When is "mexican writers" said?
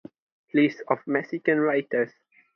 1.05-2.11